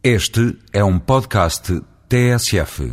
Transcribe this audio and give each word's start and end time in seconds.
Este 0.00 0.56
é 0.72 0.84
um 0.84 0.96
podcast 0.96 1.82
TSF. 2.08 2.92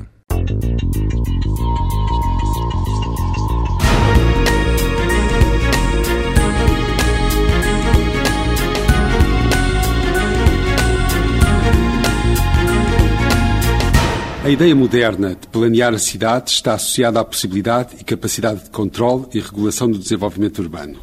A 14.44 14.50
ideia 14.50 14.76
moderna 14.76 15.36
de 15.36 15.48
planear 15.50 15.94
a 15.94 16.00
cidade 16.00 16.50
está 16.50 16.74
associada 16.74 17.20
à 17.20 17.24
possibilidade 17.24 17.98
e 18.00 18.04
capacidade 18.04 18.64
de 18.64 18.72
controle 18.72 19.28
e 19.32 19.40
regulação 19.40 19.92
do 19.92 20.00
desenvolvimento 20.00 20.58
urbano. 20.58 21.00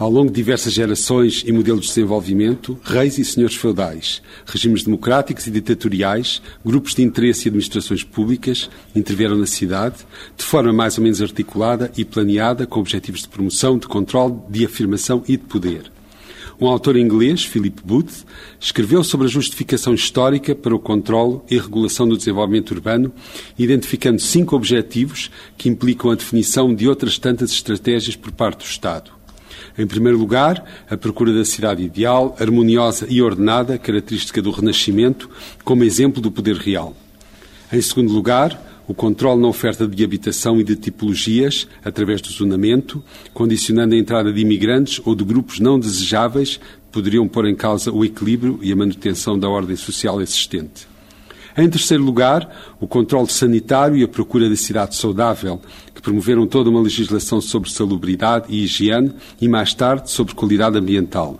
Ao 0.00 0.08
longo 0.08 0.28
de 0.28 0.36
diversas 0.36 0.72
gerações 0.72 1.44
e 1.46 1.52
modelos 1.52 1.82
de 1.82 1.88
desenvolvimento, 1.88 2.78
reis 2.82 3.18
e 3.18 3.24
senhores 3.24 3.54
feudais, 3.54 4.22
regimes 4.46 4.82
democráticos 4.82 5.46
e 5.46 5.50
ditatoriais, 5.50 6.40
grupos 6.64 6.94
de 6.94 7.02
interesse 7.02 7.46
e 7.46 7.48
administrações 7.50 8.02
públicas 8.02 8.70
intervieram 8.96 9.36
na 9.36 9.44
cidade 9.44 9.96
de 10.38 10.42
forma 10.42 10.72
mais 10.72 10.96
ou 10.96 11.04
menos 11.04 11.20
articulada 11.20 11.92
e 11.98 12.04
planeada 12.06 12.66
com 12.66 12.80
objetivos 12.80 13.20
de 13.20 13.28
promoção, 13.28 13.76
de 13.76 13.86
controle, 13.86 14.36
de 14.48 14.64
afirmação 14.64 15.22
e 15.28 15.36
de 15.36 15.44
poder. 15.44 15.92
Um 16.58 16.66
autor 16.66 16.96
inglês, 16.96 17.44
Philip 17.44 17.82
Booth, 17.84 18.24
escreveu 18.58 19.04
sobre 19.04 19.26
a 19.26 19.30
justificação 19.30 19.92
histórica 19.92 20.54
para 20.54 20.74
o 20.74 20.78
controle 20.78 21.40
e 21.50 21.58
regulação 21.58 22.08
do 22.08 22.16
desenvolvimento 22.16 22.70
urbano, 22.70 23.12
identificando 23.58 24.18
cinco 24.18 24.56
objetivos 24.56 25.30
que 25.58 25.68
implicam 25.68 26.10
a 26.10 26.14
definição 26.14 26.74
de 26.74 26.88
outras 26.88 27.18
tantas 27.18 27.50
estratégias 27.50 28.16
por 28.16 28.32
parte 28.32 28.60
do 28.60 28.64
Estado. 28.64 29.19
Em 29.78 29.86
primeiro 29.86 30.18
lugar, 30.18 30.64
a 30.88 30.96
procura 30.96 31.32
da 31.32 31.44
cidade 31.44 31.82
ideal, 31.82 32.36
harmoniosa 32.38 33.06
e 33.08 33.22
ordenada, 33.22 33.78
característica 33.78 34.40
do 34.42 34.50
Renascimento, 34.50 35.28
como 35.64 35.84
exemplo 35.84 36.20
do 36.20 36.30
poder 36.30 36.56
real. 36.56 36.96
Em 37.72 37.80
segundo 37.80 38.12
lugar, 38.12 38.60
o 38.90 38.94
controle 38.94 39.40
na 39.40 39.46
oferta 39.46 39.86
de 39.86 40.02
habitação 40.02 40.60
e 40.60 40.64
de 40.64 40.74
tipologias 40.74 41.68
através 41.84 42.20
do 42.20 42.28
zonamento, 42.28 43.02
condicionando 43.32 43.94
a 43.94 43.98
entrada 43.98 44.32
de 44.32 44.40
imigrantes 44.40 45.00
ou 45.04 45.14
de 45.14 45.22
grupos 45.22 45.60
não 45.60 45.78
desejáveis 45.78 46.58
poderiam 46.90 47.28
pôr 47.28 47.46
em 47.46 47.54
causa 47.54 47.92
o 47.92 48.04
equilíbrio 48.04 48.58
e 48.60 48.72
a 48.72 48.76
manutenção 48.76 49.38
da 49.38 49.48
ordem 49.48 49.76
social 49.76 50.20
existente. 50.20 50.89
Em 51.60 51.68
terceiro 51.68 52.02
lugar, 52.02 52.48
o 52.80 52.86
controle 52.86 53.28
sanitário 53.28 53.94
e 53.94 54.02
a 54.02 54.08
procura 54.08 54.48
da 54.48 54.56
cidade 54.56 54.96
saudável, 54.96 55.60
que 55.94 56.00
promoveram 56.00 56.46
toda 56.46 56.70
uma 56.70 56.80
legislação 56.80 57.38
sobre 57.38 57.70
salubridade 57.70 58.46
e 58.48 58.64
higiene 58.64 59.12
e, 59.38 59.46
mais 59.46 59.74
tarde, 59.74 60.10
sobre 60.10 60.34
qualidade 60.34 60.78
ambiental. 60.78 61.38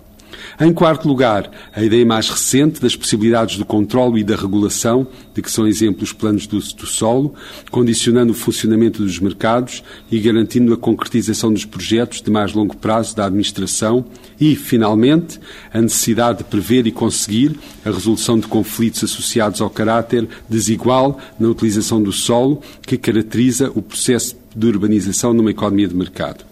Em 0.59 0.73
quarto 0.73 1.07
lugar, 1.07 1.51
a 1.73 1.83
ideia 1.83 2.05
mais 2.05 2.29
recente 2.29 2.81
das 2.81 2.95
possibilidades 2.95 3.57
do 3.57 3.65
controlo 3.65 4.17
e 4.17 4.23
da 4.23 4.35
regulação, 4.35 5.07
de 5.33 5.41
que 5.41 5.51
são 5.51 5.67
exemplos 5.67 6.09
os 6.09 6.13
planos 6.13 6.47
do 6.47 6.61
do 6.61 6.85
solo, 6.85 7.33
condicionando 7.69 8.31
o 8.31 8.35
funcionamento 8.35 9.01
dos 9.03 9.19
mercados 9.19 9.83
e 10.11 10.19
garantindo 10.19 10.73
a 10.73 10.77
concretização 10.77 11.51
dos 11.51 11.65
projetos 11.65 12.21
de 12.21 12.29
mais 12.29 12.53
longo 12.53 12.75
prazo 12.75 13.15
da 13.15 13.25
administração 13.25 14.05
e, 14.39 14.55
finalmente, 14.55 15.39
a 15.73 15.81
necessidade 15.81 16.39
de 16.39 16.43
prever 16.45 16.87
e 16.87 16.91
conseguir 16.91 17.57
a 17.83 17.89
resolução 17.89 18.39
de 18.39 18.47
conflitos 18.47 19.03
associados 19.03 19.61
ao 19.61 19.69
caráter 19.69 20.27
desigual 20.49 21.19
na 21.39 21.49
utilização 21.49 22.01
do 22.01 22.11
solo 22.11 22.61
que 22.85 22.97
caracteriza 22.97 23.71
o 23.73 23.81
processo 23.81 24.35
de 24.55 24.67
urbanização 24.67 25.33
numa 25.33 25.51
economia 25.51 25.87
de 25.87 25.95
mercado. 25.95 26.50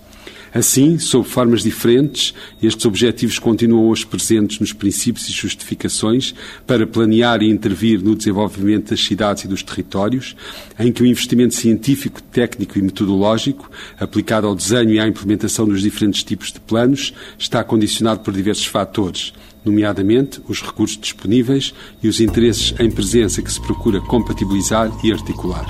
Assim, 0.53 0.97
sob 0.97 1.28
formas 1.28 1.61
diferentes, 1.61 2.33
estes 2.61 2.86
objetivos 2.86 3.38
continuam 3.38 3.88
hoje 3.88 4.05
presentes 4.05 4.59
nos 4.59 4.73
princípios 4.73 5.30
e 5.30 5.31
justificações 5.31 6.33
para 6.66 6.88
planear 6.88 7.41
e 7.44 7.50
intervir 7.50 8.02
no 8.02 8.16
desenvolvimento 8.16 8.89
das 8.89 9.03
cidades 9.03 9.44
e 9.44 9.47
dos 9.47 9.61
territórios, 9.61 10.36
em 10.80 10.91
que 10.91 11.03
o 11.03 11.06
investimento 11.06 11.53
científico, 11.53 12.22
técnico 12.22 12.78
e 12.80 12.81
metodológico, 12.81 13.69
aplicado 14.00 14.47
ao 14.47 14.56
desenho 14.56 14.91
e 14.91 15.00
à 15.00 15.08
implementação 15.08 15.68
dos 15.68 15.81
diferentes 15.81 16.23
tipos 16.23 16.52
de 16.52 16.59
planos, 16.59 17.13
está 17.38 17.63
condicionado 17.63 18.22
por 18.22 18.34
diversos 18.34 18.66
fatores, 18.66 19.34
nomeadamente 19.63 20.41
os 20.47 20.62
recursos 20.62 20.97
disponíveis 20.97 21.73
e 22.02 22.07
os 22.07 22.19
interesses 22.19 22.73
em 22.79 22.90
presença 22.90 23.41
que 23.41 23.52
se 23.52 23.62
procura 23.62 24.02
compatibilizar 24.02 24.91
e 25.03 25.12
articular. 25.12 25.66